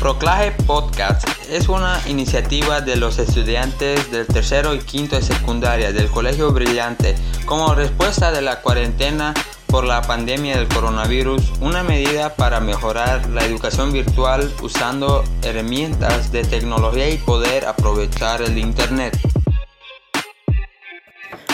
[0.00, 6.08] Proclaje Podcast es una iniciativa de los estudiantes del tercero y quinto de secundaria del
[6.08, 7.16] Colegio Brillante
[7.46, 9.34] como respuesta de la cuarentena
[9.66, 16.44] por la pandemia del coronavirus, una medida para mejorar la educación virtual usando herramientas de
[16.44, 19.18] tecnología y poder aprovechar el Internet.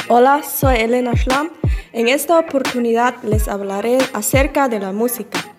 [0.08, 1.50] Hola, soy Elena Schlam.
[1.95, 5.54] En esta oportunidad les hablaré acerca de la música.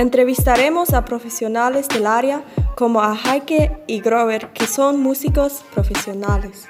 [0.00, 2.42] Entrevistaremos a profesionales del área
[2.74, 6.66] como a Heike y Grover, que son músicos profesionales.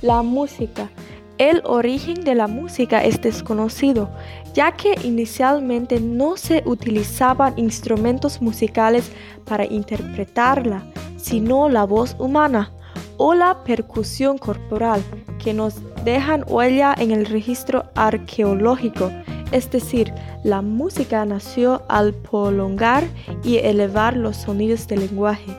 [0.00, 0.90] La música.
[1.38, 4.08] El origen de la música es desconocido,
[4.54, 9.10] ya que inicialmente no se utilizaban instrumentos musicales
[9.44, 10.86] para interpretarla,
[11.16, 12.72] sino la voz humana
[13.16, 15.02] o la percusión corporal,
[15.42, 15.74] que nos
[16.04, 19.10] dejan huella en el registro arqueológico,
[19.52, 23.04] es decir, la música nació al prolongar
[23.44, 25.56] y elevar los sonidos del lenguaje.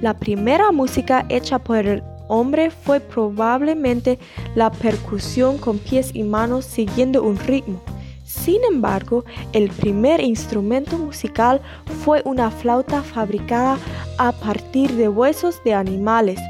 [0.00, 4.18] La primera música hecha por el hombre fue probablemente
[4.54, 7.80] la percusión con pies y manos siguiendo un ritmo.
[8.24, 11.60] Sin embargo, el primer instrumento musical
[12.02, 13.76] fue una flauta fabricada
[14.18, 16.40] a partir de huesos de animales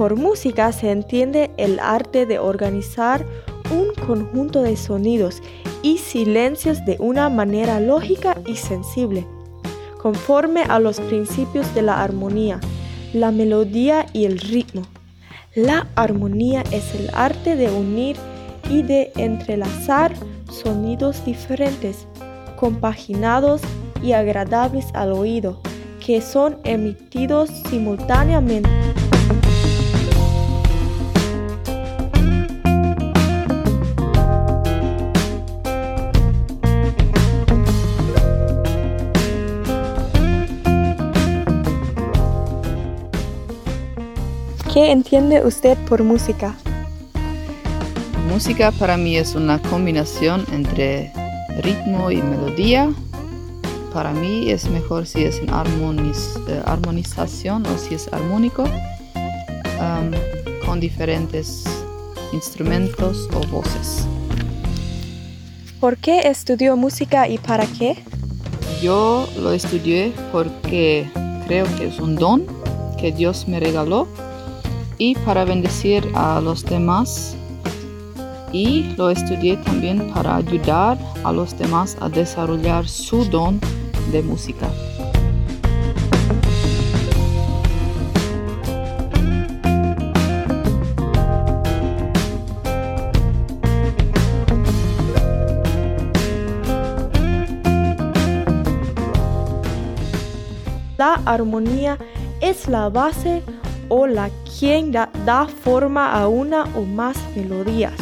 [0.00, 3.26] por música se entiende el arte de organizar
[3.70, 5.42] un conjunto de sonidos
[5.82, 9.26] y silencios de una manera lógica y sensible,
[9.98, 12.60] conforme a los principios de la armonía,
[13.12, 14.82] la melodía y el ritmo.
[15.54, 18.16] La armonía es el arte de unir
[18.68, 20.14] y de entrelazar
[20.50, 22.06] sonidos diferentes,
[22.56, 23.60] compaginados
[24.02, 25.60] y agradables al oído,
[26.04, 28.89] que son emitidos simultáneamente.
[44.72, 46.54] ¿Qué entiende usted por música?
[48.28, 51.12] Música para mí es una combinación entre
[51.60, 52.88] ritmo y melodía.
[53.92, 58.62] Para mí es mejor si es en eh, armonización o si es armónico
[60.64, 61.64] con diferentes
[62.32, 64.06] instrumentos o voces.
[65.80, 68.04] ¿Por qué estudió música y para qué?
[68.80, 71.10] Yo lo estudié porque
[71.48, 72.46] creo que es un don
[73.00, 74.06] que Dios me regaló
[75.00, 77.34] y para bendecir a los demás.
[78.52, 83.58] Y lo estudié también para ayudar a los demás a desarrollar su don
[84.12, 84.68] de música.
[100.98, 101.96] La armonía
[102.42, 103.42] es la base
[103.90, 105.08] o la quien da,
[105.62, 107.92] forma a una o más melodías.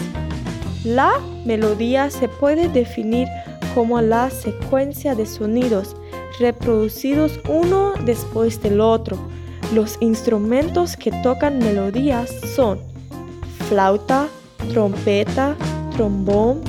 [0.85, 1.13] La
[1.45, 3.27] melodía se puede definir
[3.75, 5.97] como la secuencia de sonidos
[6.39, 9.19] reproducidos uno después del otro.
[9.75, 12.81] Los instrumentos que tocan melodías son
[13.69, 14.29] flauta,
[14.73, 15.57] trompeta,
[15.97, 16.61] trombón,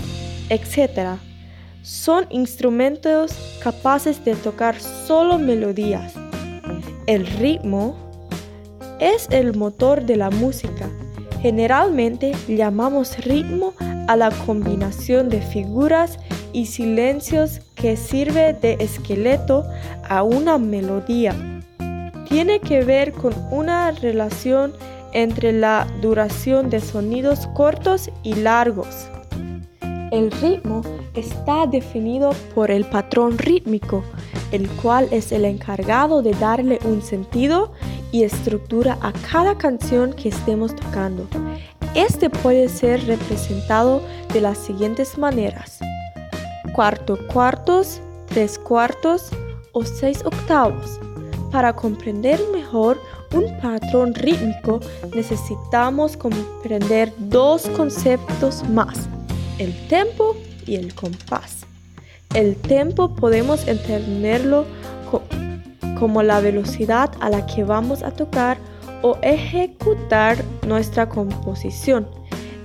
[0.50, 1.20] etc.
[1.82, 6.14] Son instrumentos capaces de tocar solo melodías.
[7.06, 8.09] El ritmo
[9.00, 10.90] es el motor de la música.
[11.42, 13.74] Generalmente llamamos ritmo
[14.08, 16.20] a la combinación de figuras
[16.52, 19.66] y silencios que sirve de esqueleto
[20.08, 21.36] a una melodía.
[22.28, 24.74] Tiene que ver con una relación
[25.14, 29.08] entre la duración de sonidos cortos y largos.
[30.12, 30.82] El ritmo
[31.14, 34.04] está definido por el patrón rítmico,
[34.52, 37.72] el cual es el encargado de darle un sentido
[38.12, 41.28] y estructura a cada canción que estemos tocando.
[41.96, 44.02] Este puede ser representado
[44.34, 45.80] de las siguientes maneras.
[46.74, 49.30] Cuarto cuartos, tres cuartos
[49.72, 51.00] o seis octavos.
[51.52, 53.02] Para comprender mejor
[53.34, 54.80] un patrón rítmico
[55.16, 59.08] necesitamos comprender dos conceptos más,
[59.58, 60.36] el tempo
[60.66, 61.66] y el compás.
[62.36, 64.66] El tempo podemos entenderlo
[66.00, 68.58] como la velocidad a la que vamos a tocar
[69.02, 72.08] o ejecutar nuestra composición.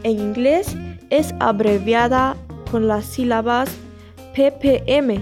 [0.02, 0.76] En inglés
[1.10, 2.36] es abreviada
[2.70, 3.70] con las sílabas
[4.34, 5.20] ppm,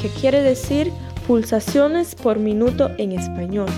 [0.00, 0.92] que quiere decir
[1.26, 3.68] pulsaciones por minuto en español.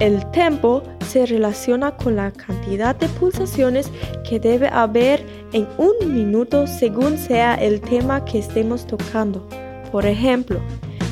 [0.00, 3.90] El tempo se relaciona con la cantidad de pulsaciones
[4.28, 9.46] que debe haber en un minuto según sea el tema que estemos tocando.
[9.90, 10.60] Por ejemplo,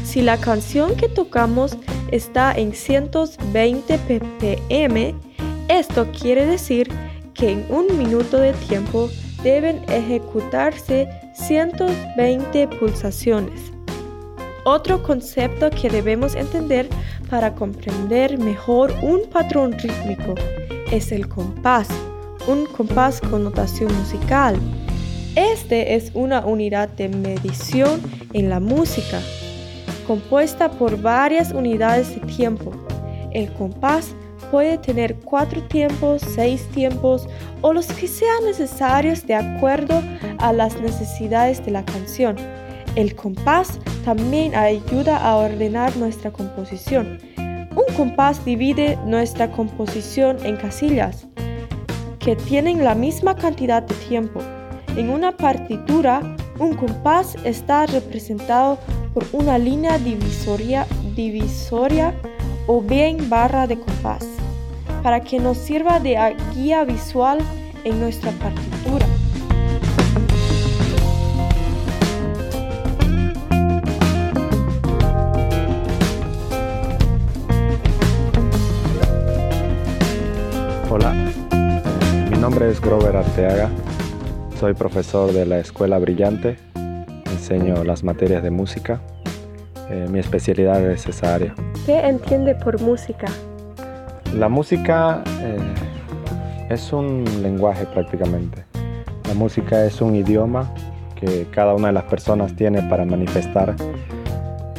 [0.06, 1.76] si la canción que tocamos
[2.12, 5.14] está en 120 ppm,
[5.68, 6.88] esto quiere decir
[7.34, 9.10] que en un minuto de tiempo
[9.42, 13.72] deben ejecutarse 120 pulsaciones.
[14.64, 16.88] Otro concepto que debemos entender
[17.28, 20.34] para comprender mejor un patrón rítmico
[20.90, 21.88] es el compás,
[22.46, 24.56] un compás con notación musical.
[25.34, 28.00] Este es una unidad de medición
[28.32, 29.20] en la música,
[30.06, 32.72] compuesta por varias unidades de tiempo.
[33.32, 34.14] El compás
[34.50, 37.28] puede tener cuatro tiempos, seis tiempos
[37.62, 40.02] o los que sean necesarios de acuerdo
[40.38, 42.36] a las necesidades de la canción.
[42.94, 47.18] El compás también ayuda a ordenar nuestra composición.
[47.36, 51.26] Un compás divide nuestra composición en casillas
[52.20, 54.40] que tienen la misma cantidad de tiempo.
[54.96, 56.22] En una partitura,
[56.58, 58.78] un compás está representado
[59.12, 62.14] por una línea divisoria, divisoria
[62.66, 64.26] o bien barra de compás
[65.02, 67.38] para que nos sirva de guía visual
[67.84, 69.06] en nuestra partitura.
[80.90, 81.12] Hola,
[82.30, 83.70] mi nombre es Grover Arteaga,
[84.58, 86.56] soy profesor de la Escuela Brillante,
[87.30, 89.02] enseño las materias de música,
[89.90, 91.54] eh, mi especialidad es esa área.
[91.84, 93.26] ¿Qué entiende por música?
[94.34, 95.58] La música eh,
[96.70, 98.64] es un lenguaje prácticamente.
[99.28, 100.72] La música es un idioma
[101.16, 103.76] que cada una de las personas tiene para manifestar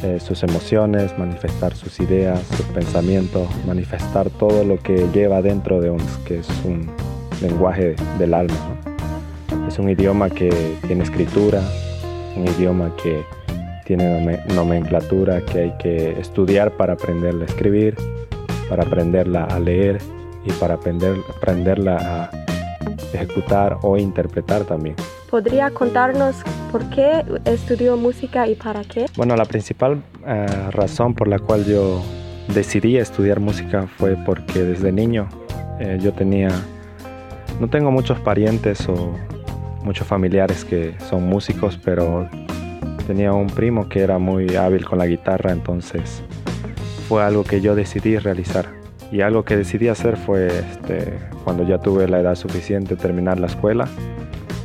[0.02, 5.90] eh, sus emociones, manifestar sus ideas, sus pensamientos, manifestar todo lo que lleva dentro de
[5.90, 6.90] uns, que es un
[7.40, 8.97] lenguaje del alma.
[9.78, 10.50] Es un idioma que
[10.88, 11.62] tiene escritura,
[12.34, 13.24] un idioma que
[13.86, 17.96] tiene nomenclatura que hay que estudiar para aprenderla a escribir,
[18.68, 19.98] para aprenderla a leer
[20.44, 22.30] y para aprender, aprenderla a
[23.12, 24.96] ejecutar o interpretar también.
[25.30, 26.34] ¿Podría contarnos
[26.72, 29.06] por qué estudió música y para qué?
[29.16, 32.02] Bueno, la principal eh, razón por la cual yo
[32.52, 35.28] decidí estudiar música fue porque desde niño
[35.78, 36.50] eh, yo tenía,
[37.60, 39.14] no tengo muchos parientes o
[39.82, 42.28] muchos familiares que son músicos, pero
[43.06, 46.22] tenía un primo que era muy hábil con la guitarra, entonces
[47.08, 48.66] fue algo que yo decidí realizar.
[49.10, 51.14] Y algo que decidí hacer fue, este,
[51.44, 53.88] cuando ya tuve la edad suficiente, terminar la escuela,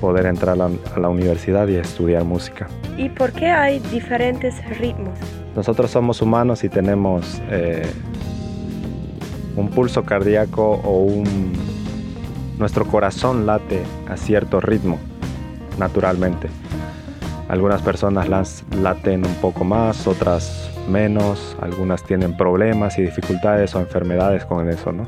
[0.01, 2.67] poder entrar a la, universidad y estudiar música.
[2.97, 5.17] ¿Y por qué hay diferentes ritmos?
[5.55, 7.89] Nosotros somos humanos y tenemos eh,
[9.55, 11.53] un pulso cardíaco o un...
[12.59, 14.99] Nuestro corazón late a cierto ritmo,
[15.79, 16.49] naturalmente.
[17.49, 23.79] Algunas personas las laten un poco más, otras menos, algunas tienen problemas y dificultades o
[23.79, 25.07] enfermedades con eso, ¿no?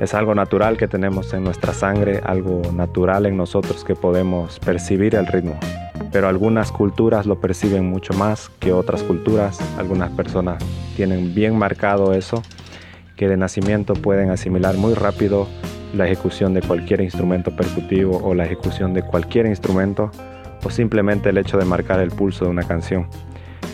[0.00, 5.14] Es algo natural que tenemos en nuestra sangre, algo natural en nosotros que podemos percibir
[5.14, 5.58] el ritmo.
[6.10, 9.58] Pero algunas culturas lo perciben mucho más que otras culturas.
[9.78, 10.62] Algunas personas
[10.96, 12.42] tienen bien marcado eso,
[13.16, 15.48] que de nacimiento pueden asimilar muy rápido
[15.94, 20.10] la ejecución de cualquier instrumento percutivo o la ejecución de cualquier instrumento
[20.62, 23.06] o simplemente el hecho de marcar el pulso de una canción.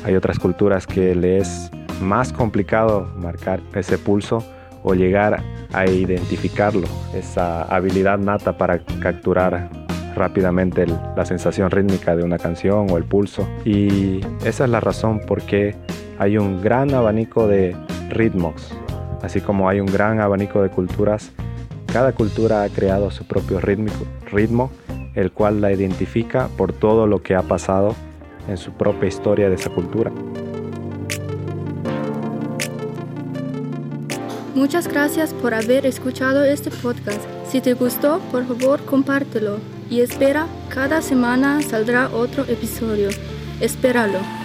[0.05, 4.45] Hay otras culturas que le es más complicado marcar ese pulso
[4.83, 9.69] o llegar a identificarlo, esa habilidad nata para capturar
[10.15, 13.49] rápidamente la sensación rítmica de una canción o el pulso.
[13.65, 15.77] Y esa es la razón por qué
[16.19, 17.77] hay un gran abanico de
[18.09, 18.77] ritmos,
[19.23, 21.33] así como hay un gran abanico de culturas.
[21.93, 24.71] Cada cultura ha creado su propio ritmo,
[25.15, 27.97] el cual la identifica por todo lo que ha pasado
[28.49, 30.13] en su propia historia de esa cultura.
[34.55, 37.21] Muchas gracias por haber escuchado este podcast.
[37.49, 43.09] Si te gustó, por favor compártelo y espera, cada semana saldrá otro episodio.
[43.61, 44.40] Espéralo.